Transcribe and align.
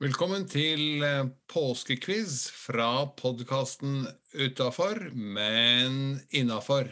Velkommen 0.00 0.46
til 0.48 1.02
eh, 1.04 1.26
påskequiz 1.52 2.46
fra 2.56 3.04
podkasten 3.20 4.06
Utafor, 4.32 4.96
men 5.12 6.22
innafor. 6.32 6.88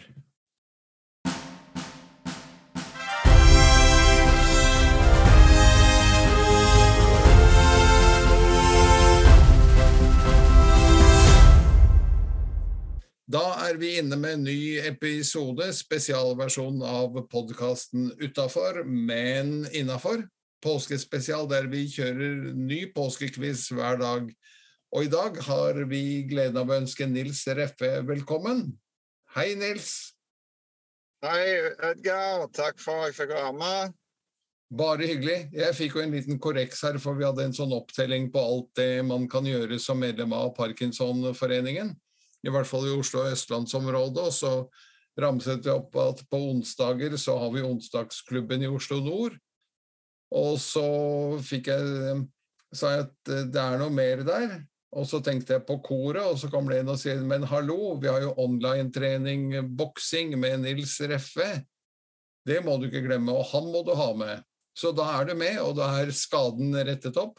Da 13.24 13.46
er 13.70 13.80
vi 13.80 13.96
inne 14.02 14.20
med 14.20 14.36
en 14.36 14.48
ny 14.50 14.60
episode, 14.84 15.72
spesialversjon 15.80 16.84
av 16.84 17.16
podkasten 17.32 18.12
Utafor, 18.20 18.84
men 18.84 19.62
innafor. 19.72 20.28
Påskespesial 20.64 21.46
der 21.50 21.68
vi 21.70 21.84
kjører 21.90 22.52
ny 22.56 22.80
påskekviss 22.94 23.68
hver 23.76 24.00
dag. 24.00 24.28
Og 24.94 25.04
i 25.04 25.10
dag 25.12 25.36
har 25.44 25.78
vi 25.90 26.24
gleden 26.28 26.58
av 26.58 26.70
å 26.70 26.78
ønske 26.80 27.06
Nils 27.06 27.44
Reffe 27.54 27.98
velkommen. 28.08 28.70
Hei, 29.36 29.52
Nils. 29.58 30.14
Hei, 31.22 31.74
Edgar. 31.90 32.48
Takk 32.56 32.80
for 32.80 33.04
at 33.04 33.12
jeg 33.12 33.18
fikk 33.20 33.34
være 33.36 33.54
med. 33.58 33.96
Bare 34.78 35.06
hyggelig. 35.08 35.38
Jeg 35.56 35.76
fikk 35.76 35.96
jo 35.96 36.02
en 36.04 36.12
liten 36.12 36.40
korreks 36.40 36.82
her, 36.84 36.98
for 37.00 37.16
vi 37.16 37.24
hadde 37.24 37.46
en 37.46 37.56
sånn 37.56 37.72
opptelling 37.76 38.28
på 38.32 38.42
alt 38.42 38.70
det 38.76 39.04
man 39.06 39.24
kan 39.30 39.46
gjøre 39.48 39.78
som 39.80 40.00
medlem 40.00 40.34
av 40.36 40.52
Parkinsonforeningen 40.56 41.94
i 42.46 42.52
hvert 42.52 42.68
fall 42.68 42.86
i 42.86 42.94
Oslo 42.94 43.24
og 43.24 43.32
østlandsområdet. 43.34 44.24
Og 44.28 44.34
så 44.34 44.52
ramset 45.20 45.64
vi 45.64 45.72
opp 45.72 45.96
at 46.02 46.22
på 46.30 46.40
onsdager 46.50 47.16
så 47.20 47.38
har 47.40 47.52
vi 47.54 47.64
onsdagsklubben 47.66 48.64
i 48.64 48.70
Oslo 48.70 49.00
nord. 49.04 49.38
Og 50.36 50.58
så 50.60 50.88
fikk 51.44 51.70
jeg 51.72 52.18
sa 52.76 52.92
jeg 52.92 53.06
at 53.06 53.30
det 53.52 53.62
er 53.62 53.78
noe 53.80 53.92
mer 53.92 54.24
der. 54.26 54.58
Og 54.96 55.04
så 55.08 55.20
tenkte 55.24 55.56
jeg 55.56 55.66
på 55.68 55.78
koret, 55.84 56.22
og 56.24 56.38
så 56.40 56.48
kommer 56.52 56.72
det 56.72 56.82
inn 56.82 56.92
og 56.92 57.00
sier 57.00 57.20
men 57.20 57.44
hallo, 57.50 57.98
vi 58.00 58.08
har 58.08 58.22
jo 58.24 58.36
online-trening 58.40 59.50
boksing 59.76 60.32
med 60.40 60.62
Nils 60.64 60.96
Reffe. 61.10 61.48
Det 62.48 62.62
må 62.64 62.78
du 62.80 62.88
ikke 62.88 63.04
glemme, 63.04 63.34
og 63.36 63.50
han 63.50 63.68
må 63.68 63.82
du 63.84 63.92
ha 63.98 64.08
med. 64.16 64.40
Så 64.78 64.94
da 64.96 65.10
er 65.18 65.28
du 65.28 65.34
med, 65.36 65.58
og 65.60 65.76
da 65.76 65.90
er 66.00 66.14
skaden 66.14 66.72
rettet 66.72 67.18
opp. 67.20 67.36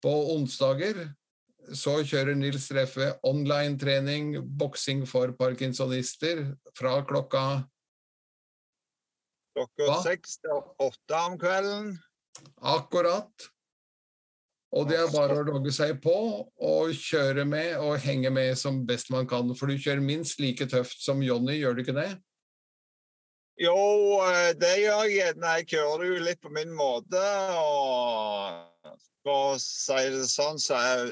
På 0.00 0.12
onsdager 0.36 1.08
så 1.76 1.98
kjører 2.06 2.38
Nils 2.38 2.70
Reffe 2.72 3.10
online-trening, 3.26 4.38
boksing 4.60 5.04
for 5.10 5.34
parkinsonister, 5.36 6.46
fra 6.78 7.00
klokka 7.08 7.44
Klokka 9.58 9.94
seks 10.04 10.36
til 10.38 10.60
åtte 10.86 11.18
om 11.18 11.34
kvelden. 11.40 11.96
Akkurat. 12.58 13.48
Og 14.76 14.88
det 14.90 14.98
er 15.00 15.12
bare 15.14 15.38
å 15.38 15.44
logge 15.46 15.72
seg 15.72 15.96
på 16.04 16.14
og 16.44 16.90
kjøre 16.92 17.46
med 17.48 17.78
og 17.80 18.02
henge 18.04 18.30
med 18.34 18.58
som 18.60 18.82
best 18.88 19.08
man 19.14 19.28
kan. 19.28 19.48
For 19.56 19.70
du 19.70 19.80
kjører 19.80 20.04
minst 20.04 20.42
like 20.44 20.68
tøft 20.68 21.00
som 21.00 21.22
Jonny, 21.24 21.56
gjør 21.56 21.78
du 21.78 21.84
ikke 21.86 21.96
det? 21.96 22.10
Jo, 23.58 23.78
eh, 24.28 24.52
det 24.54 24.74
gjør 24.84 25.08
jeg. 25.10 25.38
Jeg 25.40 25.70
kjører 25.72 26.04
jo 26.12 26.20
litt 26.26 26.42
på 26.44 26.52
min 26.54 26.74
måte. 26.76 27.22
Og 27.58 28.92
for 29.24 29.54
å 29.54 29.56
si 29.62 30.04
det 30.12 30.28
sånn, 30.30 30.60
så 30.62 30.76
er 30.76 31.10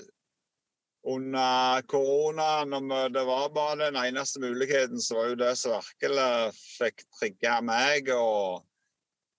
under 1.06 1.82
korona, 1.86 2.66
når 2.66 3.12
det 3.14 3.24
var 3.24 3.50
bare 3.54 3.86
den 3.86 3.98
eneste 4.00 4.42
muligheten, 4.42 5.00
så 5.00 5.16
var 5.16 5.28
jo 5.32 5.40
det 5.42 5.52
som 5.58 5.76
virkelig 5.78 6.30
fikk 6.76 7.04
trigga 7.18 7.60
meg. 7.64 8.10
Og 8.12 8.65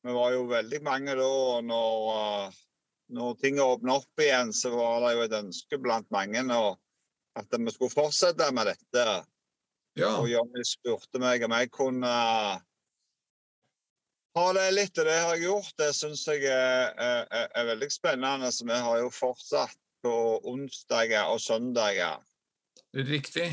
vi 0.06 0.14
var 0.14 0.34
jo 0.36 0.46
veldig 0.50 0.82
mange 0.86 1.16
da. 1.18 1.32
Når, 1.66 2.12
eh, 2.18 2.60
når 3.18 3.40
ting 3.42 3.62
åpna 3.64 3.98
opp 4.02 4.22
igjen, 4.22 4.54
så 4.54 4.74
var 4.76 5.02
det 5.06 5.16
jo 5.16 5.26
et 5.26 5.40
ønske 5.42 5.82
blant 5.82 6.10
mange 6.14 6.44
og 6.56 6.78
at 7.38 7.54
vi 7.54 7.74
skulle 7.74 7.94
fortsette 7.94 8.48
med 8.56 8.72
dette. 8.72 9.06
Ja. 9.98 10.14
Og 10.20 10.30
Jonny 10.30 10.64
spurte 10.66 11.22
meg 11.22 11.44
om 11.46 11.54
jeg 11.58 11.70
kunne 11.74 12.14
ha 14.38 14.48
det 14.54 14.66
litt, 14.74 14.98
og 14.98 15.08
det 15.10 15.18
har 15.18 15.36
jeg 15.36 15.48
gjort. 15.48 15.74
Det 15.82 15.92
syns 15.98 16.26
jeg 16.30 16.46
er, 16.52 16.94
er, 16.94 17.48
er, 17.48 17.70
veldig 17.72 17.90
spennende. 17.94 18.52
Så 18.54 18.68
vi 18.70 18.78
har 18.78 19.00
jo 19.02 19.14
fortsatt 19.14 19.78
på 20.06 20.14
onsdager 20.48 21.32
og 21.32 21.42
søndager. 21.42 22.22
Riktig. 22.98 23.50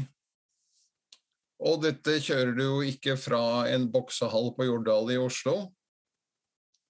Og 1.64 1.80
dette 1.84 2.18
kjører 2.20 2.52
du 2.56 2.64
jo 2.66 2.82
ikke 2.84 3.16
fra 3.16 3.64
en 3.70 3.86
boksehall 3.92 4.52
på 4.56 4.66
Jordal 4.68 5.14
i 5.14 5.20
Oslo? 5.20 5.56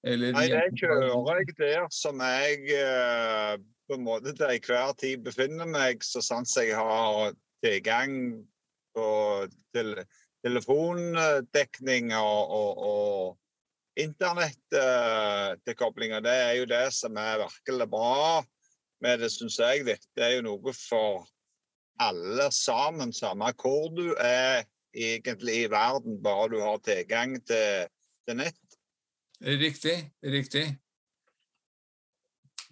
Eller 0.04 0.34
Nei, 0.37 0.48
det 0.53 0.76
kjører 0.76 1.38
jeg 1.38 1.54
der 1.56 1.87
som 1.94 2.19
jeg 2.20 2.66
eh, 2.76 3.56
på 3.88 3.97
en 3.97 4.04
måte 4.04 4.34
til 4.37 4.50
enhver 4.50 4.92
tid 5.00 5.22
befinner 5.25 5.65
meg, 5.69 6.04
så 6.04 6.20
sant 6.25 6.56
jeg 6.59 6.76
har 6.76 7.32
tilgang 7.65 8.44
på 8.94 9.06
til, 9.72 10.04
telefondekning 10.44 12.12
og, 12.19 12.50
og, 12.59 12.72
og 12.84 13.38
internettilkoblinger. 13.97 16.21
det 16.21 16.34
er 16.34 16.53
jo 16.59 16.65
det 16.69 16.92
som 16.92 17.16
er 17.16 17.38
virkelig 17.47 17.91
bra 17.91 18.44
med 19.04 19.19
det, 19.22 19.31
syns 19.32 19.59
jeg. 19.60 19.84
Dette 19.88 20.21
er 20.21 20.34
jo 20.36 20.42
noe 20.50 20.72
for 20.76 21.26
alle 22.03 22.50
sammen, 22.53 23.12
samme 23.15 23.53
hvor 23.60 23.88
du 23.94 24.15
er 24.19 24.65
egentlig 24.94 25.65
i 25.65 25.71
verden, 25.71 26.22
bare 26.22 26.48
du 26.53 26.60
har 26.62 26.78
tilgang 26.84 27.47
til, 27.47 27.86
til 28.26 28.36
nett. 28.42 28.63
Riktig, 29.44 29.97
riktig. 30.25 30.65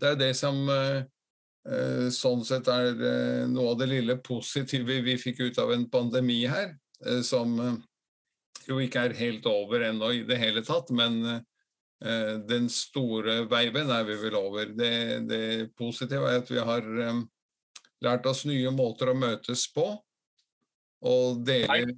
Det 0.00 0.12
er 0.14 0.18
det 0.18 0.32
som 0.38 0.56
eh, 0.72 1.04
eh, 1.68 2.06
sånn 2.14 2.42
sett 2.48 2.68
er 2.72 2.90
eh, 2.96 3.44
noe 3.50 3.74
av 3.74 3.80
det 3.82 3.90
lille 3.90 4.16
positive 4.24 5.00
vi 5.04 5.18
fikk 5.20 5.44
ut 5.44 5.60
av 5.62 5.74
en 5.74 5.88
pandemi 5.92 6.42
her, 6.48 6.74
som 7.26 7.56
jo 8.68 8.76
ikke 8.78 9.08
er 9.08 9.16
helt 9.18 9.46
over 9.50 9.82
ennå 9.88 10.12
i 10.14 10.20
det 10.26 10.36
hele 10.38 10.62
tatt, 10.62 10.92
men 10.94 11.42
Eh, 12.02 12.34
den 12.50 12.66
store 12.70 13.44
veiven 13.50 13.90
er 13.94 14.06
vi 14.08 14.16
vel 14.24 14.34
over. 14.34 14.72
Det, 14.74 14.94
det 15.28 15.44
positive 15.78 16.26
er 16.26 16.40
at 16.42 16.50
vi 16.50 16.58
har 16.58 16.88
lært 18.02 18.26
oss 18.26 18.42
nye 18.48 18.72
måter 18.74 19.12
å 19.12 19.18
møtes 19.18 19.68
på. 19.74 19.86
Og 21.06 21.42
dele 21.46 21.94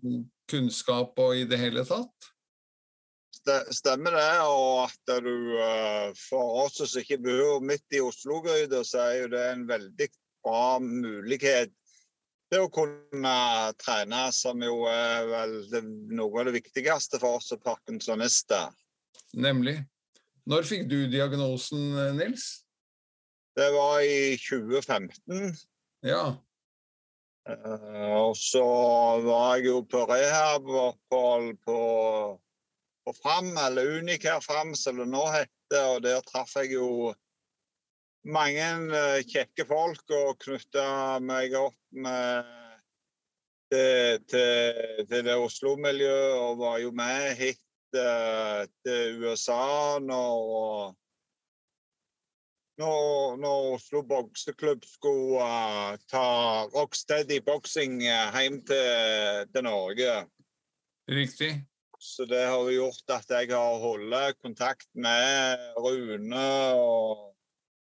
kunnskap 0.51 1.17
og 1.21 1.41
i 1.41 1.49
det 1.49 1.61
hele 1.61 1.84
tatt. 1.89 2.34
Stemmer 3.75 4.16
det. 4.16 4.28
Og 4.49 4.84
at 4.87 5.15
du 5.25 5.34
uh, 5.60 6.10
for 6.19 6.65
oss 6.65 6.81
som 6.81 7.00
ikke 7.03 7.21
bor 7.25 7.65
midt 7.65 7.97
i 7.97 8.03
Oslo-gryta, 8.05 8.82
så 8.87 9.06
er 9.09 9.16
jo 9.22 9.32
det 9.34 9.44
en 9.50 9.66
veldig 9.69 10.09
bra 10.44 10.78
mulighet 10.82 11.72
til 12.53 12.66
å 12.66 12.72
kunne 12.72 13.34
trene, 13.81 14.27
som 14.37 14.60
jo 14.62 14.84
er 14.91 15.27
vel 15.31 15.54
noe 16.15 16.43
av 16.43 16.49
det 16.50 16.59
viktigste 16.59 17.19
for 17.22 17.41
oss 17.41 17.50
som 17.53 17.62
parkinsonister. 17.65 18.72
Nemlig. 19.34 19.81
Når 20.49 20.66
fikk 20.69 20.84
du 20.91 20.99
diagnosen, 21.09 21.94
Nils? 22.19 22.65
Det 23.56 23.71
var 23.72 24.03
i 24.04 24.34
2015. 24.41 25.54
Ja. 26.04 26.34
Uh, 27.44 28.12
og 28.25 28.37
så 28.41 28.65
var 29.25 29.59
jeg 29.59 29.69
jo 29.69 29.81
på 29.88 30.04
rehab-opphold 30.09 31.50
på, 31.65 31.78
på 33.04 33.15
Fram, 33.16 33.53
eller 33.56 33.98
Unicare 33.98 34.41
Fram, 34.42 34.75
som 34.75 34.98
det 35.00 35.09
nå 35.10 35.25
heter. 35.34 35.81
Og 35.94 36.03
der 36.04 36.25
traff 36.26 36.56
jeg 36.60 36.75
jo 36.76 37.12
mange 38.25 38.69
uh, 38.88 39.20
kjekke 39.28 39.66
folk 39.69 40.15
og 40.16 40.38
knytta 40.44 41.20
meg 41.20 41.56
opp 41.59 41.76
med 41.92 42.53
til, 43.72 44.20
til, 44.31 45.06
til 45.09 45.25
det 45.26 45.37
Oslo-miljøet 45.37 46.37
og 46.38 46.60
var 46.60 46.78
jo 46.82 46.92
med 46.97 47.34
hit 47.38 47.60
til, 47.94 48.70
til 48.84 49.25
USA 49.25 49.98
når, 50.03 50.94
når, 52.82 53.36
når 53.42 53.69
Oslo 53.75 54.03
bokseklubb 54.09 54.86
skulle 54.89 55.45
uh, 55.45 55.95
ta 56.10 56.27
Rocksteady 56.74 57.41
boksing 57.47 58.00
uh, 58.03 58.34
hjem 58.34 58.60
til, 58.66 59.53
til, 59.53 59.66
Norge. 59.68 60.16
Riktig. 61.10 61.53
Så 62.04 62.24
det 62.28 62.42
har 62.45 62.66
gjort 62.68 63.12
at 63.15 63.30
jeg 63.33 63.48
har 63.48 63.78
holdt 63.80 64.36
kontakt 64.45 64.89
med 64.92 65.62
Rune 65.80 66.48
og 66.77 67.30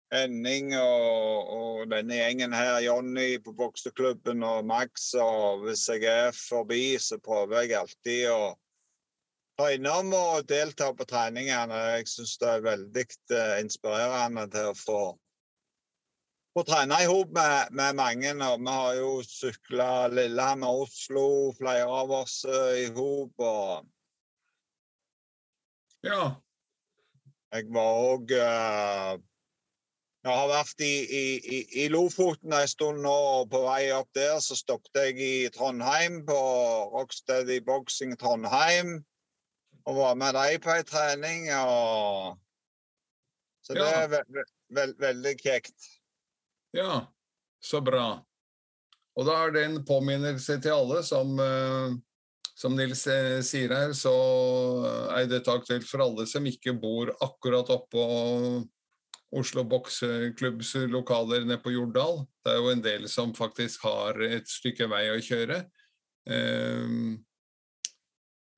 Henning 0.09 0.71
og, 0.79 1.51
og, 1.53 1.81
denne 1.91 2.15
gjengen 2.17 2.55
her, 2.55 2.79
Jonny 2.81 3.35
på 3.43 3.53
bokseklubben 3.59 4.41
og 4.47 4.65
Max. 4.65 5.11
Og 5.21 5.67
hvis 5.67 5.83
jeg 5.91 6.07
er 6.09 6.31
forbi, 6.33 6.95
så 6.97 7.19
prøver 7.21 7.61
jeg 7.61 7.75
alltid 7.77 8.23
å 8.31 8.39
ta 9.59 9.67
innom 9.75 10.09
og 10.17 10.47
delta 10.49 10.89
på 10.97 11.05
treningene. 11.11 11.81
Jeg 11.99 12.09
syns 12.09 12.37
det 12.41 12.49
er 12.55 12.65
veldig 12.65 13.03
uh, 13.35 13.53
inspirerende 13.61 14.47
til 14.55 14.71
å 14.71 14.77
få, 14.79 15.01
få 16.57 16.63
trene 16.71 17.03
i 17.03 17.11
med, 17.37 17.75
med, 17.81 17.99
mange. 18.01 18.33
Og 18.47 18.65
vi 18.65 18.79
har 18.79 18.97
jo 19.03 19.13
sykla 19.27 19.91
Lillehammer-Oslo, 20.15 21.27
flere 21.61 21.85
av 22.01 22.17
oss 22.23 22.39
uh, 22.49 22.73
i. 22.79 22.89
Ja. 26.07 26.27
jeg 27.53 27.67
var 27.75 27.99
òg 28.13 28.31
uh, 28.35 29.17
Jeg 30.27 30.33
har 30.39 30.47
vært 30.51 30.81
i, 30.83 30.93
i, 31.07 31.59
i, 31.83 31.87
Lofoten 31.93 32.55
en 32.55 32.67
stund 32.67 33.03
nå, 33.05 33.13
og 33.41 33.51
på 33.51 33.61
vei 33.63 33.91
opp 33.95 34.09
der 34.17 34.39
så 34.43 34.57
stoppet 34.59 34.97
jeg 34.99 35.19
i 35.23 35.49
Trondheim, 35.55 36.23
på 36.27 36.39
Rocksteady 36.91 37.61
Boxing 37.63 38.17
Trondheim. 38.19 38.97
Og 39.87 39.95
var 39.95 40.17
med 40.19 40.35
dem 40.35 40.59
på 40.59 40.73
ei 40.73 40.83
trening. 40.83 41.47
Og... 41.55 42.35
Så 43.63 43.77
det 43.77 43.85
Ja. 43.87 44.01
er 44.03 44.09
ve 44.11 44.23
ve 44.27 44.43
ve 44.75 44.87
veldig 44.99 45.35
kjekt. 45.39 45.77
Ja, 46.75 47.05
så 47.63 47.79
bra. 47.81 48.19
Og 49.17 49.25
da 49.25 49.37
er 49.45 49.53
det 49.55 49.63
en 49.65 49.79
påminnelse 49.85 50.59
til 50.61 50.75
alle, 50.75 51.03
som, 51.03 51.39
eh, 51.39 51.95
som 52.57 52.73
Nils 52.73 53.03
eh, 53.07 53.37
sier 53.45 53.73
her, 53.75 53.93
så 53.93 54.13
er 55.13 55.29
dette 55.29 55.53
aktuelt 55.53 55.85
for 55.85 56.01
alle 56.07 56.25
som 56.29 56.45
ikke 56.49 56.73
bor 56.81 57.11
akkurat 57.21 57.69
oppå 57.73 58.05
Oslo 59.37 59.65
Bokseklubbs 59.67 60.73
lokaler 60.89 61.45
nede 61.45 61.61
på 61.61 61.75
Jordal. 61.75 62.23
Det 62.41 62.55
er 62.55 62.61
jo 62.61 62.71
en 62.71 62.81
del 62.81 63.05
som 63.11 63.35
faktisk 63.37 63.85
har 63.85 64.17
et 64.25 64.49
stykke 64.49 64.87
vei 64.89 65.03
å 65.11 65.21
kjøre. 65.21 65.61
Eh, 66.33 66.97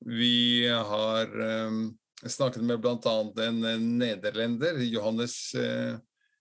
Vi 0.07 0.63
har 0.63 1.33
eh, 1.43 1.79
snakket 2.23 2.63
med 2.63 2.79
bl.a. 2.79 3.17
en 3.49 3.59
nederlender, 3.99 4.79
Johannes 4.87 5.51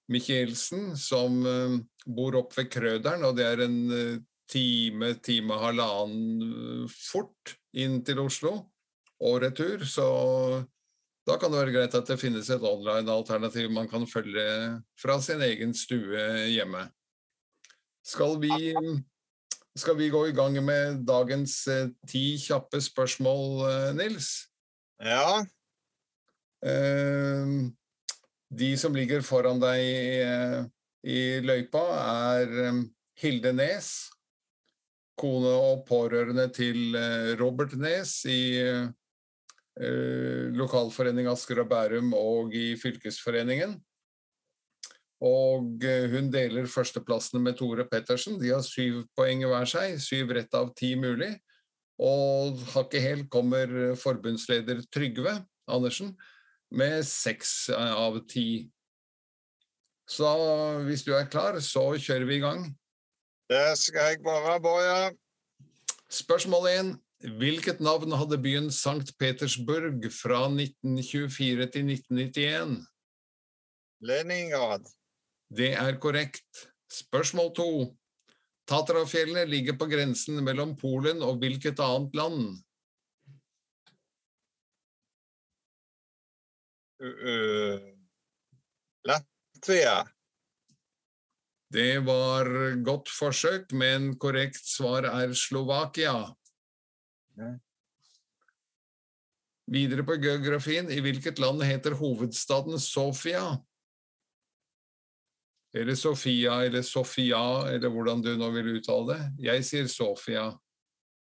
Michelsen, 0.08 0.92
som 0.96 1.42
bor 2.06 2.36
opp 2.38 2.54
ved 2.56 2.70
Krøderen, 2.70 3.26
og 3.26 3.34
det 3.36 3.44
er 3.44 3.64
en 3.66 3.78
time, 4.48 5.12
time 5.24 5.54
og 5.54 5.64
halvannen 5.68 6.42
eh, 6.42 6.92
fort 6.92 7.56
inn 7.76 8.00
til 8.06 8.22
Oslo 8.24 8.54
og 9.18 9.40
retur. 9.44 9.84
Så 9.88 10.06
da 11.28 11.36
kan 11.36 11.52
det 11.52 11.60
være 11.60 11.74
greit 11.74 11.96
at 11.98 12.08
det 12.08 12.20
finnes 12.20 12.48
et 12.50 12.64
online-alternativ 12.64 13.68
man 13.74 13.90
kan 13.90 14.06
følge 14.08 14.46
fra 14.98 15.18
sin 15.24 15.44
egen 15.44 15.74
stue 15.76 16.24
hjemme. 16.48 16.86
Skal 18.08 18.38
vi, 18.40 18.72
skal 19.76 19.98
vi 19.98 20.08
gå 20.08 20.24
i 20.30 20.36
gang 20.36 20.56
med 20.64 21.04
dagens 21.08 21.60
eh, 21.68 21.92
ti 22.08 22.38
kjappe 22.40 22.80
spørsmål, 22.80 23.46
eh, 23.68 23.90
Nils? 24.00 24.32
Ja. 25.04 25.44
De 28.58 28.68
som 28.80 28.96
ligger 28.96 29.20
foran 29.22 29.60
deg 29.62 30.72
i 31.06 31.20
løypa, 31.38 31.84
er 32.34 32.80
Hilde 33.22 33.52
Nes, 33.54 33.92
kone 35.18 35.50
og 35.50 35.84
pårørende 35.88 36.46
til 36.54 36.96
eh, 36.98 37.34
Robert 37.40 37.74
Nes 37.80 38.20
i 38.30 38.40
eh, 38.62 40.48
Lokalforening 40.58 41.28
Asker 41.30 41.62
og 41.64 41.68
Bærum 41.70 42.14
og 42.16 42.54
i 42.56 42.72
fylkesforeningen. 42.80 43.76
Og 45.24 45.84
eh, 45.84 46.06
hun 46.12 46.30
deler 46.34 46.70
førsteplassene 46.70 47.42
med 47.42 47.58
Tore 47.58 47.88
Pettersen. 47.90 48.38
De 48.40 48.54
har 48.54 48.64
syv 48.66 49.04
poeng 49.18 49.44
hver 49.46 49.68
seg, 49.68 49.98
syv 50.02 50.34
rett 50.38 50.54
av 50.54 50.72
ti 50.78 50.94
mulig. 50.98 51.34
Og 51.98 52.60
hakket 52.76 53.02
helt 53.02 53.30
kommer 53.30 53.96
forbundsleder 53.98 54.84
Trygve 54.94 55.40
Andersen 55.66 56.12
med 56.70 57.02
seks 57.06 57.72
av 57.74 58.20
ti. 58.30 58.68
Så 60.08 60.28
hvis 60.86 61.02
du 61.04 61.10
er 61.16 61.26
klar, 61.28 61.58
så 61.60 61.90
kjører 61.98 62.28
vi 62.28 62.38
i 62.38 62.44
gang. 62.44 62.68
Det 63.48 63.78
skal 63.80 64.10
jeg 64.10 64.18
bare, 64.24 64.60
Boje. 64.60 65.16
Spørsmål 66.12 66.66
1. 66.68 66.90
Hvilket 67.40 67.80
navn 67.80 68.12
hadde 68.12 68.36
byen 68.42 68.68
St. 68.68 69.14
Petersburg 69.18 70.04
fra 70.12 70.42
1924 70.52 71.70
til 71.72 71.88
1991? 71.94 72.74
Leningrad. 74.04 74.84
Det 75.48 75.72
er 75.72 75.96
korrekt. 75.96 76.68
Spørsmål 76.92 77.54
2. 77.56 77.96
Tatrafjellet 78.68 79.48
ligger 79.48 79.78
på 79.80 79.88
grensen 79.88 80.44
mellom 80.44 80.76
Polen 80.76 81.24
og 81.24 81.40
hvilket 81.40 81.80
annet 81.80 82.20
land? 82.20 82.44
Uh, 87.00 87.16
uh, 87.32 87.80
Latvia. 89.08 90.04
Det 91.72 91.98
var 92.06 92.48
godt 92.84 93.10
forsøk, 93.12 93.72
men 93.76 94.14
korrekt 94.20 94.64
svar 94.64 95.04
er 95.10 95.34
Slovakia. 95.36 96.14
Ja. 97.36 97.54
Videre 99.68 100.04
på 100.08 100.16
geografien, 100.16 100.88
i 100.88 101.02
hvilket 101.04 101.38
land 101.38 101.60
heter 101.62 101.98
hovedstaden 101.98 102.80
Sofia? 102.80 103.58
Eller 105.76 105.94
Sofia, 105.94 106.62
eller 106.64 106.82
Sofia, 106.82 107.68
eller 107.68 107.92
hvordan 107.92 108.22
du 108.24 108.30
nå 108.40 108.48
vil 108.54 108.78
uttale 108.78 109.12
det. 109.12 109.26
Jeg 109.50 109.66
sier 109.68 109.90
Sofia. 109.92 110.46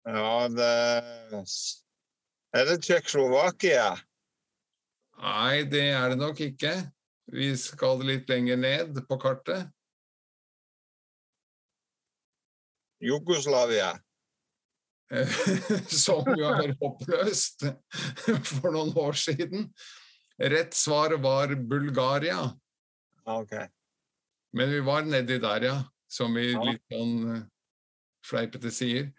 Ja, 0.05 0.47
det 0.53 0.73
Er 2.53 2.67
det 2.69 2.83
Tsjekkoslovakia? 2.85 3.95
Nei, 5.17 5.63
det 5.65 5.87
er 5.89 6.13
det 6.13 6.19
nok 6.21 6.39
ikke. 6.45 6.75
Vi 7.33 7.49
skal 7.57 8.03
litt 8.05 8.29
lenger 8.29 8.61
ned 8.61 9.01
på 9.09 9.17
kartet. 9.17 9.71
Jugoslavia. 13.03 13.93
Som 16.05 16.25
jo 16.33 16.49
er 16.49 16.73
oppløst 16.83 17.67
for 18.49 18.71
noen 18.73 18.93
år 18.97 19.17
siden. 19.19 19.69
Rett 20.41 20.73
svar 20.75 21.15
var 21.23 21.53
Bulgaria. 21.55 22.39
OK. 23.25 23.53
Men 24.55 24.71
vi 24.71 24.81
var 24.85 25.05
nedi 25.07 25.37
der, 25.41 25.67
ja. 25.67 25.77
Som 26.11 26.35
vi 26.37 26.51
litt 26.53 26.83
sånn 26.91 27.15
eh, 27.33 27.45
fleipete 28.25 28.71
sier. 28.73 29.09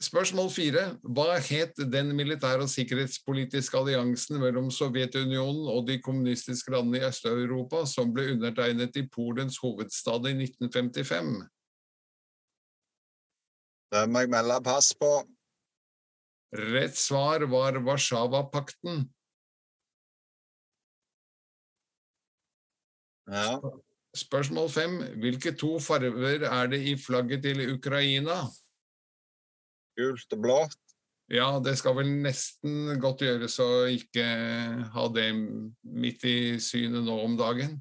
Spørsmål 0.00 0.48
fire. 0.52 0.82
Hva 1.04 1.34
het 1.44 1.76
den 1.92 2.14
militære 2.16 2.64
og 2.64 2.72
sikkerhetspolitiske 2.72 3.76
alliansen 3.76 4.40
mellom 4.40 4.70
Sovjetunionen 4.72 5.66
og 5.68 5.84
de 5.90 5.98
kommunistiske 6.00 6.72
landene 6.72 7.02
i 7.02 7.08
Øst-Europa 7.10 7.84
som 7.88 8.12
ble 8.16 8.30
undertegnet 8.32 8.96
i 8.96 9.04
Polens 9.12 9.60
hovedstad 9.60 10.28
i 10.30 10.36
1955? 10.46 11.34
Det 13.90 14.06
må 14.06 14.22
jeg 14.22 14.30
melde 14.30 14.58
pass 14.62 14.92
på. 14.98 15.10
Rett 16.50 16.96
svar 16.98 17.44
var 17.50 17.78
Warszawapakten. 17.86 19.04
Ja. 23.30 23.60
Spørsmål 24.16 24.70
fem. 24.74 24.96
Hvilke 25.22 25.52
to 25.58 25.76
farver 25.82 26.46
er 26.48 26.70
det 26.70 26.80
i 26.82 26.96
flagget 26.98 27.44
til 27.46 27.62
Ukraina? 27.74 28.42
Gult 29.98 30.34
og 30.34 30.42
blått. 30.42 30.80
Ja, 31.30 31.60
det 31.62 31.76
skal 31.78 31.94
vel 32.00 32.08
nesten 32.24 32.96
godt 32.98 33.22
gjøres 33.22 33.60
å 33.62 33.86
ikke 33.94 34.24
ha 34.90 35.04
det 35.14 35.28
midt 35.36 36.26
i 36.26 36.38
synet 36.58 37.06
nå 37.06 37.20
om 37.22 37.36
dagen. 37.38 37.76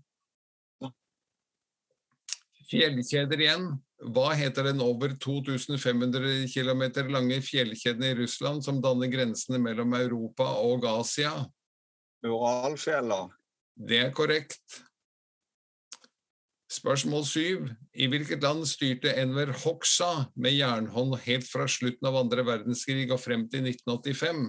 Fjellkjeder 2.70 3.42
igjen. 3.42 3.72
Hva 4.00 4.30
heter 4.38 4.70
den 4.70 4.80
over 4.80 5.12
2500 5.20 6.46
km 6.54 6.84
lange 7.12 7.42
fjellkjeden 7.44 8.06
i 8.08 8.14
Russland 8.22 8.64
som 8.64 8.80
danner 8.82 9.12
grensene 9.12 9.60
mellom 9.60 9.94
Europa 9.98 10.48
og 10.64 10.88
Asia? 10.88 11.34
Uralfjella. 12.24 13.26
Det 13.76 14.00
er 14.06 14.16
korrekt. 14.16 14.80
Spørsmål 16.72 17.26
syv. 17.26 17.68
I 17.92 18.08
hvilket 18.08 18.44
land 18.46 18.64
styrte 18.70 19.12
Enver 19.20 19.52
Hoxha 19.66 20.30
med 20.36 20.56
jernhånd 20.56 21.18
helt 21.26 21.48
fra 21.50 21.68
slutten 21.68 22.08
av 22.08 22.20
andre 22.22 22.46
verdenskrig 22.48 23.10
og 23.12 23.20
frem 23.20 23.48
til 23.52 23.68
1985? 23.68 24.44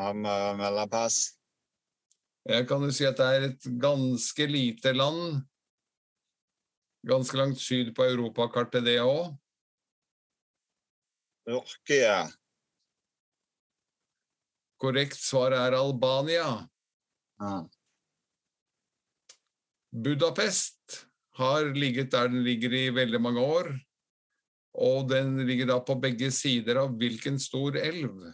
Han 0.00 0.22
melder 0.24 0.56
melde 0.58 0.86
pass. 0.90 1.34
Jeg 2.44 2.66
kan 2.68 2.82
jo 2.84 2.92
si 2.92 3.06
at 3.08 3.16
det 3.16 3.26
er 3.26 3.46
et 3.48 3.66
ganske 3.80 4.46
lite 4.50 4.92
land. 4.92 5.40
Ganske 7.08 7.38
langt 7.40 7.60
syd 7.60 7.94
på 7.96 8.04
europakartet, 8.04 8.84
det 8.84 8.98
òg. 9.00 9.32
Tyrkia. 11.48 12.26
Korrekt 14.80 15.16
svar 15.20 15.56
er 15.56 15.76
Albania. 15.76 16.68
Ja. 17.40 17.56
Budapest 19.94 21.04
har 21.38 21.72
ligget 21.74 22.12
der 22.12 22.28
den 22.28 22.44
ligger 22.44 22.72
i 22.72 22.88
veldig 22.94 23.20
mange 23.20 23.40
år. 23.40 23.72
Og 24.74 25.08
den 25.08 25.36
ligger 25.46 25.70
da 25.70 25.78
på 25.80 25.96
begge 26.02 26.32
sider 26.34 26.80
av 26.82 26.96
hvilken 26.98 27.38
stor 27.40 27.76
elv? 27.78 28.24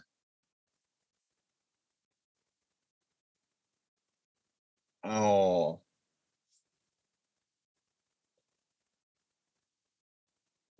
Åh. 5.03 5.79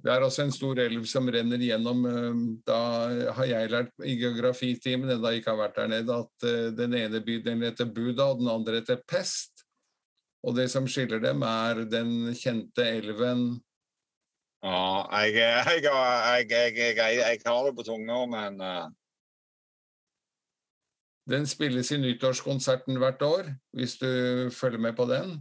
Det 0.01 0.09
er 0.09 0.23
også 0.25 0.45
en 0.47 0.53
stor 0.53 0.79
elv 0.81 1.03
som 1.09 1.27
renner 1.29 1.61
gjennom 1.61 2.05
eh, 2.09 2.37
Da 2.65 2.77
har 3.37 3.49
jeg 3.49 3.69
lært 3.69 3.91
i 4.05 4.15
geografitimen, 4.17 5.11
enda 5.13 5.33
ikke 5.35 5.53
har 5.53 5.59
vært 5.59 5.77
der 5.77 5.91
nede, 5.91 6.21
at 6.25 6.47
eh, 6.49 6.69
den 6.77 6.95
ene 6.97 7.21
bydelen 7.21 7.61
heter 7.67 7.89
Buda, 7.89 8.31
og 8.31 8.41
den 8.41 8.49
andre 8.49 8.79
heter 8.79 9.01
Pest. 9.07 9.65
Og 10.41 10.55
det 10.57 10.71
som 10.73 10.87
skiller 10.89 11.21
dem, 11.21 11.43
er 11.45 11.83
den 11.89 12.31
kjente 12.37 12.85
elven 12.85 13.61
Ja, 14.61 15.05
jeg, 15.25 15.37
jeg, 15.37 16.49
jeg, 16.49 16.97
jeg, 17.17 17.39
har 17.45 17.63
det 17.65 17.75
på 17.77 17.85
tunga, 17.85 18.25
men 18.29 18.59
uh... 18.61 18.89
Den 21.29 21.45
spilles 21.47 21.91
i 21.93 21.99
nyttårskonserten 22.01 22.97
hvert 22.97 23.21
år, 23.21 23.49
hvis 23.77 23.97
du 24.01 24.49
følger 24.53 24.81
med 24.81 24.95
på 24.97 25.05
den. 25.05 25.35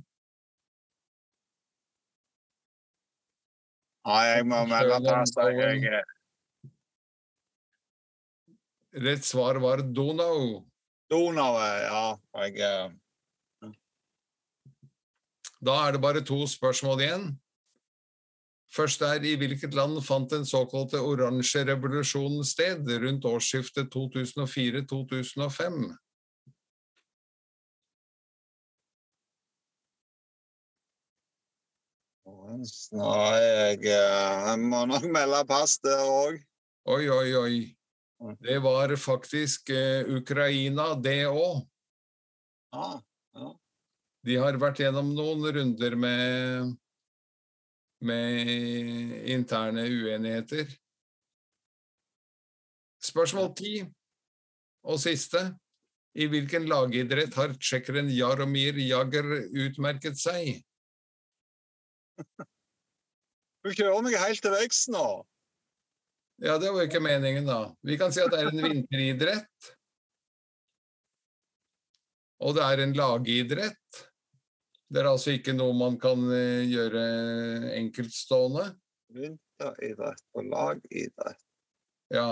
Nei, 4.05 4.23
jeg 4.29 4.47
må 4.49 4.65
melde 4.69 5.01
pass. 5.05 5.33
Jeg, 5.37 6.03
Rett 8.91 9.25
svar 9.25 9.61
var 9.63 9.85
Donau. 9.95 10.65
Donau, 11.11 11.57
ja. 11.63 12.19
Jeg, 12.43 12.59
uh... 12.59 13.71
Da 15.61 15.77
er 15.87 15.93
det 15.93 16.01
bare 16.03 16.25
to 16.25 16.47
spørsmål 16.49 17.01
igjen. 17.05 17.40
Først 18.71 19.03
er 19.03 19.25
i 19.27 19.35
hvilket 19.39 19.75
land 19.75 19.99
fant 20.07 20.31
den 20.31 20.45
såkalte 20.47 21.01
oransje 21.03 21.65
revolusjonen 21.67 22.45
sted 22.47 22.87
rundt 23.03 23.27
årsskiftet 23.27 23.91
2004-2005? 23.95 25.91
Nei, 32.51 33.41
jeg, 33.41 33.83
eh, 33.87 34.47
jeg 34.47 34.63
må 34.63 34.85
nok 34.91 35.05
melde 35.13 35.43
pass 35.49 35.79
der 35.83 36.03
òg. 36.03 36.41
Oi, 36.91 37.05
oi, 37.11 37.29
oi. 37.39 37.61
Det 38.43 38.59
var 38.63 38.93
faktisk 39.01 39.71
eh, 39.75 40.07
Ukraina, 40.19 40.93
det 40.99 41.25
òg. 41.31 41.63
Ah, 42.75 42.99
ja. 43.35 43.53
De 44.27 44.37
har 44.43 44.59
vært 44.61 44.83
gjennom 44.83 45.15
noen 45.17 45.47
runder 45.57 45.97
med, 45.97 46.75
med 48.01 49.27
interne 49.29 49.85
uenigheter. 49.89 50.71
Spørsmål 53.01 53.51
ti 53.57 53.75
og 54.85 55.01
siste. 55.01 55.51
I 56.19 56.27
hvilken 56.27 56.67
lagidrett 56.67 57.37
har 57.39 57.53
tsjekkeren 57.55 58.09
Jaromir 58.11 58.79
Jagr 58.83 59.29
utmerket 59.67 60.19
seg? 60.21 60.57
Du 63.61 63.69
kjører 63.77 64.01
meg 64.01 64.15
helt 64.17 64.41
til 64.41 64.55
vekst 64.57 64.89
nå. 64.89 65.05
Ja, 66.41 66.55
det 66.57 66.71
var 66.73 66.81
jo 66.81 66.89
ikke 66.89 67.03
meningen, 67.05 67.45
da. 67.45 67.75
Vi 67.85 67.99
kan 68.01 68.09
si 68.09 68.23
at 68.25 68.33
det 68.33 68.39
er 68.41 68.49
en 68.49 68.63
vinteridrett. 68.65 69.67
Og 72.41 72.57
det 72.57 72.65
er 72.65 72.81
en 72.87 72.95
lagidrett. 72.97 74.01
Det 74.91 75.03
er 75.03 75.09
altså 75.11 75.35
ikke 75.37 75.55
noe 75.55 75.75
man 75.79 75.99
kan 76.03 76.25
eh, 76.35 76.65
gjøre 76.67 77.03
enkeltstående. 77.79 78.65
Vinteridrett 79.15 80.25
og 80.35 80.49
lagidrett. 80.51 81.39
Ja. 82.11 82.31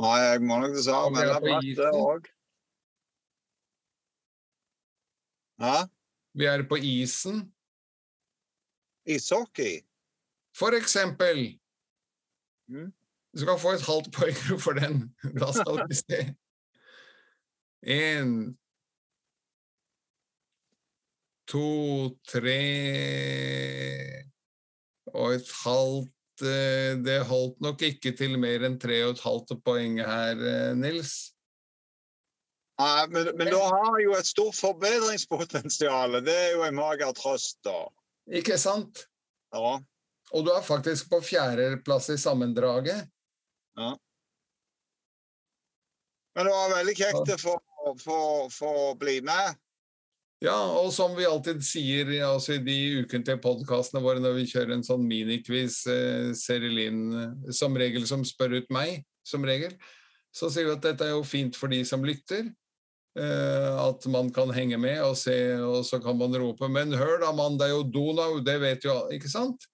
Nei, 0.00 0.16
jeg 0.24 0.44
må 0.48 0.58
nok 0.62 0.76
dessverre 0.78 1.10
er 1.10 1.16
melde 1.18 1.40
på 1.44 1.82
det 1.82 1.90
òg. 1.92 2.30
Hæ? 5.62 5.76
Vi 6.32 6.48
er 6.48 6.64
på 6.68 6.80
isen, 6.80 7.42
Ishockey? 9.04 9.82
for 10.56 10.72
eksempel. 10.76 11.60
Mm. 12.68 12.92
Du 13.32 13.38
skal 13.38 13.58
få 13.58 13.70
et 13.76 13.86
halvt 13.86 14.12
poeng 14.16 14.60
for 14.64 14.72
den. 14.72 15.14
Da 15.40 15.52
skal 15.52 15.84
vi 15.88 15.94
se. 15.94 16.20
En, 17.82 18.58
to, 21.50 22.12
tre 22.28 22.58
og 25.12 25.34
et 25.36 25.52
halvt 25.62 26.44
eh, 26.46 26.94
Det 27.04 27.18
holdt 27.28 27.60
nok 27.64 27.82
ikke 27.84 28.14
til 28.16 28.38
mer 28.40 28.64
enn 28.66 28.78
tre 28.80 29.02
og 29.06 29.16
et 29.16 29.24
halvt 29.24 29.54
poeng 29.64 30.00
her, 30.00 30.38
eh, 30.38 30.72
Nils. 30.78 31.32
Nei, 32.80 33.06
men, 33.12 33.32
men 33.38 33.50
da 33.52 33.62
har 33.68 33.98
jo 34.02 34.14
et 34.16 34.26
stort 34.26 34.56
forbedringspotensial. 34.58 36.16
Det 36.24 36.34
er 36.34 36.54
jo 36.56 36.64
en 36.66 36.78
mager 36.78 37.12
trøst, 37.14 37.60
da. 37.66 37.84
Ikke 38.32 38.56
sant? 38.58 39.04
Ja. 39.54 39.76
Og 40.32 40.46
du 40.46 40.50
er 40.54 40.64
faktisk 40.64 41.10
på 41.12 41.20
fjerdeplass 41.22 42.08
i 42.14 42.18
sammendraget. 42.18 43.04
Ja. 43.76 43.92
Men 46.32 46.48
det 46.48 46.54
var 46.54 46.72
veldig 46.72 46.94
kjekt 46.96 47.34
å 47.34 47.38
få, 47.38 47.56
få, 48.00 48.20
få 48.52 48.72
bli 49.00 49.18
med. 49.26 49.60
Ja, 50.42 50.56
og 50.74 50.88
som 50.90 51.12
vi 51.14 51.26
alltid 51.28 51.60
sier 51.62 52.08
altså 52.26 52.56
i 52.56 52.62
de 52.64 52.78
ukentlige 53.04 53.38
podkastene 53.44 54.02
våre 54.02 54.18
når 54.22 54.40
vi 54.40 54.48
kjører 54.50 54.74
en 54.74 54.86
sånn 54.86 55.04
miniquiz, 55.06 55.84
eh, 55.86 56.32
Serilin 56.34 57.02
eh, 57.14 57.52
som 57.54 57.76
regel 57.78 58.08
som 58.10 58.24
spør 58.26 58.58
ut 58.58 58.72
meg, 58.74 59.04
som 59.22 59.46
regel, 59.46 59.76
så 60.34 60.50
sier 60.50 60.66
vi 60.66 60.74
at 60.74 60.82
dette 60.82 61.06
er 61.06 61.14
jo 61.14 61.22
fint 61.22 61.54
for 61.54 61.70
de 61.70 61.84
som 61.86 62.02
lytter. 62.02 62.50
Eh, 63.12 63.70
at 63.76 64.06
man 64.08 64.32
kan 64.32 64.50
henge 64.56 64.78
med 64.80 64.98
og 65.04 65.14
se, 65.20 65.36
og 65.60 65.84
så 65.84 66.00
kan 66.02 66.16
man 66.18 66.34
rope 66.34 66.68
'Men 66.68 66.92
hør 66.96 67.20
da, 67.20 67.30
mann, 67.32 67.58
det 67.58 67.68
er 67.68 67.76
jo 67.76 67.84
Donau', 67.84 68.42
det 68.42 68.58
vet 68.60 68.84
jo 68.84 68.90
alle, 68.90 69.18
ikke 69.20 69.28
sant? 69.28 69.68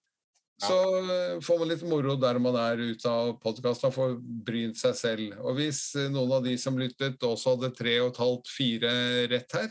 Så 0.59 0.75
eh, 0.99 1.41
får 1.41 1.59
man 1.59 1.69
litt 1.71 1.85
moro 1.87 2.17
der 2.19 2.39
man 2.43 2.57
er 2.59 2.81
ute 2.83 3.07
av 3.07 3.37
podkasten 3.39 3.89
og 3.89 3.95
får 3.95 4.17
brynt 4.19 4.77
seg 4.77 4.97
selv. 4.99 5.37
Og 5.47 5.55
hvis 5.55 5.95
eh, 5.95 6.11
noen 6.11 6.33
av 6.33 6.43
de 6.43 6.57
som 6.59 6.77
lyttet 6.77 7.23
også 7.23 7.55
hadde 7.55 7.77
tre 7.79 8.01
og 8.03 8.11
et 8.11 8.19
halvt, 8.25 8.51
fire 8.51 8.91
rett 9.31 9.55
her, 9.55 9.71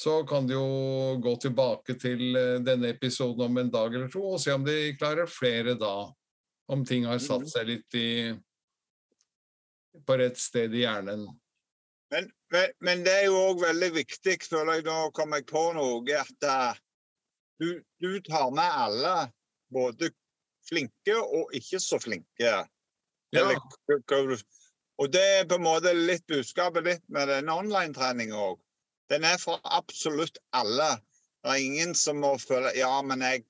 så 0.00 0.24
kan 0.24 0.46
de 0.48 0.54
jo 0.54 1.16
gå 1.20 1.34
tilbake 1.36 1.94
til 2.00 2.36
eh, 2.38 2.58
denne 2.64 2.88
episoden 2.94 3.44
om 3.50 3.58
en 3.60 3.72
dag 3.72 3.92
eller 3.92 4.08
to 4.08 4.22
og 4.32 4.38
se 4.40 4.54
om 4.56 4.62
de 4.64 4.94
klarer 4.96 5.28
flere 5.28 5.74
da. 5.76 6.08
Om 6.72 6.84
ting 6.88 7.04
har 7.04 7.18
satt 7.20 7.44
seg 7.50 7.68
litt 7.68 7.96
i 7.98 8.10
på 10.06 10.16
rett 10.16 10.38
sted 10.40 10.72
i 10.72 10.84
hjernen. 10.86 11.26
Men, 12.14 12.30
men, 12.54 12.72
men 12.80 13.02
det 13.04 13.16
er 13.18 13.26
jo 13.26 13.42
òg 13.50 13.60
veldig 13.64 13.90
viktig, 13.98 14.38
føler 14.46 14.78
jeg, 14.78 14.86
nå 14.86 15.10
kom 15.14 15.34
jeg 15.36 15.44
på 15.50 15.64
noe, 15.76 16.16
at 16.16 16.48
uh, 16.48 16.78
du, 17.60 17.82
du 18.00 18.08
tar 18.24 18.48
med 18.56 18.78
alle. 18.86 19.14
Både 19.70 20.08
flinke 20.66 21.18
og 21.18 21.52
ikke 21.54 21.82
så 21.82 22.00
flinke. 22.00 22.40
Ja, 22.40 22.64
Eller 23.36 23.60
Og 24.96 25.12
det 25.12 25.26
er 25.36 25.46
på 25.50 25.60
en 25.60 25.66
måte 25.66 25.92
litt 25.94 26.24
budskapet 26.30 26.88
ditt 26.88 27.06
med 27.12 27.28
denne 27.30 27.60
online-treninga 27.60 28.40
òg. 28.48 28.58
Den 29.10 29.26
er 29.26 29.38
for 29.42 29.58
absolutt 29.64 30.38
alle. 30.54 30.92
Det 31.42 31.54
er 31.54 31.64
ingen 31.64 31.94
som 31.98 32.20
må 32.22 32.36
føle 32.38 32.72
Ja, 32.78 32.92
men 33.02 33.24
jeg 33.24 33.44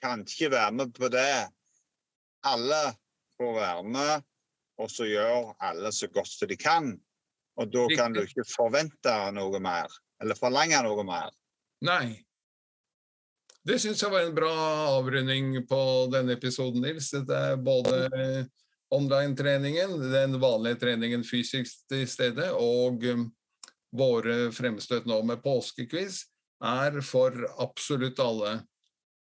kan 0.00 0.24
ikke 0.26 0.50
være 0.54 0.74
med 0.74 0.94
på 0.96 1.10
det. 1.12 1.48
Alle 2.46 2.80
får 3.38 3.54
være 3.54 3.84
med, 3.84 4.26
og 4.78 4.90
så 4.90 5.06
gjør 5.06 5.52
alle 5.62 5.92
så 5.94 6.08
godt 6.10 6.30
som 6.30 6.50
de 6.50 6.58
kan. 6.58 6.92
Og 7.58 7.70
da 7.74 7.86
kan 7.98 8.14
du 8.14 8.22
ikke 8.22 8.46
forvente 8.46 9.14
noe 9.34 9.58
mer, 9.62 9.90
eller 10.22 10.38
forlange 10.38 10.78
noe 10.86 11.04
mer. 11.06 11.30
Nei. 11.86 12.18
Det 13.66 13.76
syns 13.82 14.00
jeg 14.02 14.12
var 14.12 14.24
en 14.24 14.36
bra 14.36 14.52
avrunding 14.96 15.50
på 15.68 15.80
denne 16.12 16.38
episoden, 16.38 16.80
Nils. 16.82 17.10
Dette 17.12 17.40
er 17.50 17.58
både 17.60 18.06
online-treningen, 18.94 19.98
den 20.12 20.38
vanlige 20.40 20.78
treningen 20.86 21.26
fysisk 21.26 21.82
til 21.90 22.06
stede, 22.08 22.46
og 22.54 23.04
um, 23.12 23.26
våre 23.96 24.50
fremstøt 24.52 25.06
nå 25.08 25.20
med 25.26 25.42
påskekviss 25.44 26.24
er 26.64 26.98
for 27.06 27.34
absolutt 27.62 28.18
alle. 28.22 28.58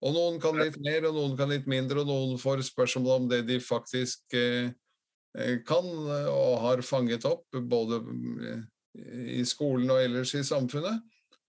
Og 0.05 0.13
noen 0.15 0.39
kan 0.43 0.57
litt 0.59 0.77
mer, 0.85 1.07
og 1.09 1.17
noen 1.17 1.37
kan 1.39 1.51
litt 1.53 1.67
mindre, 1.71 2.03
og 2.03 2.11
noen 2.11 2.41
får 2.41 2.65
spørsmål 2.69 3.23
om 3.23 3.29
det 3.31 3.45
de 3.49 3.59
faktisk 3.63 4.37
eh, 4.37 4.71
eh, 5.39 5.57
kan 5.67 5.89
og 5.89 6.59
har 6.65 6.85
fanget 6.85 7.25
opp, 7.29 7.47
både 7.57 8.03
eh, 8.45 8.63
i 9.41 9.43
skolen 9.49 9.91
og 9.91 10.03
ellers 10.03 10.35
i 10.37 10.45
samfunnet. 10.47 11.01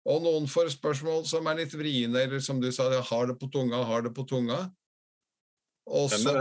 Og 0.04 0.22
noen 0.24 0.46
får 0.52 0.74
spørsmål 0.76 1.24
som 1.28 1.48
er 1.48 1.64
litt 1.64 1.74
vriene, 1.80 2.26
eller 2.26 2.44
som 2.44 2.60
du 2.62 2.70
sa, 2.76 2.90
har 2.92 3.28
det 3.30 3.38
på 3.40 3.50
tunga, 3.52 3.82
har 3.88 4.06
det 4.06 4.14
på 4.16 4.26
tunga. 4.28 4.66
Og 5.88 6.12
så, 6.12 6.36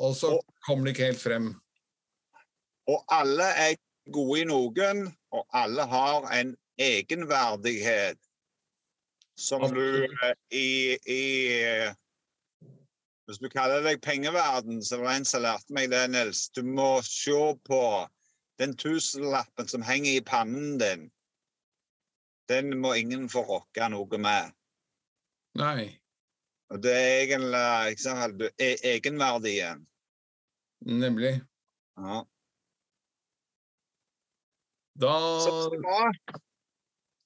og 0.00 0.14
så 0.16 0.36
kommer 0.64 0.86
det 0.86 0.94
ikke 0.94 1.10
helt 1.10 1.22
frem. 1.22 1.50
Og 2.88 3.00
alle 3.12 3.48
er 3.64 3.74
gode 4.12 4.40
i 4.40 4.46
noen, 4.48 5.06
og 5.32 5.46
alle 5.56 5.86
har 5.88 6.28
en 6.36 6.54
egenverdighet 6.80 8.18
som 9.36 9.64
du 9.74 10.04
eh, 10.04 10.34
i, 10.50 10.98
i 11.10 11.22
Hvis 13.24 13.40
du 13.40 13.48
kaller 13.48 13.82
deg 13.82 14.02
pengeverden, 14.04 14.82
så 14.84 15.00
var 15.00 15.10
det 15.14 15.16
en 15.16 15.28
som 15.28 15.42
lærte 15.42 15.74
meg 15.74 15.88
det, 15.90 16.02
Nils. 16.12 16.48
Du 16.52 16.62
må 16.62 17.00
se 17.06 17.54
på 17.64 17.82
den 18.60 18.76
tusenlappen 18.76 19.68
som 19.68 19.82
henger 19.82 20.18
i 20.18 20.24
pannen 20.24 20.76
din. 20.78 21.08
Den 22.52 22.76
må 22.78 22.92
ingen 23.00 23.30
få 23.32 23.46
rokke 23.48 23.88
noe 23.88 24.20
med. 24.20 24.52
Nei. 25.56 25.88
Og 26.68 26.82
det 26.84 26.92
er 26.92 27.22
egentlig 27.24 27.98
sant, 28.02 28.44
egenverdien. 28.60 29.86
Nemlig. 30.84 31.38
Ja. 31.96 32.24
Da, 34.94 35.14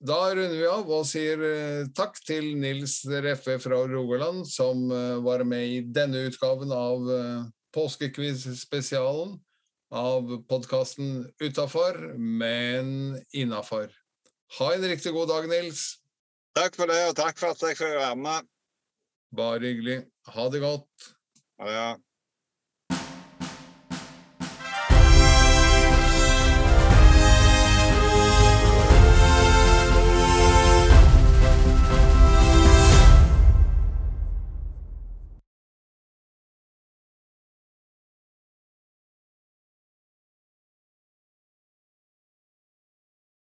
da 0.00 0.18
runder 0.32 0.56
vi 0.56 0.68
av 0.70 0.88
og 0.88 1.04
sier 1.04 1.42
eh, 1.44 1.90
takk 1.96 2.16
til 2.24 2.54
Nils 2.56 3.02
Reffe 3.10 3.58
fra 3.60 3.82
Rogaland, 3.90 4.46
som 4.48 4.86
eh, 4.88 5.18
var 5.20 5.44
med 5.44 5.66
i 5.68 5.82
denne 5.84 6.22
utgaven 6.30 6.72
av 6.72 7.10
eh, 7.12 7.42
Påskequiz-spesialen 7.76 9.36
av 9.92 10.32
podkasten 10.48 11.26
Utafor, 11.44 12.00
men 12.16 13.18
innafor. 13.36 13.92
Ha 14.58 14.72
en 14.74 14.88
riktig 14.88 15.12
god 15.12 15.28
dag, 15.28 15.48
Nils. 15.52 15.98
Takk 16.56 16.76
for 16.80 16.88
det, 16.88 17.02
og 17.10 17.16
takk 17.20 17.36
for 17.36 17.52
at 17.52 17.68
jeg 17.68 17.76
fikk 17.76 17.98
være 18.00 18.16
med. 18.16 18.48
Bare 19.36 19.60
hyggelig. 19.60 20.02
Ha 20.32 20.48
det 20.52 20.64
godt. 20.64 21.08
Ja, 21.60 21.68
ja. 21.68 21.88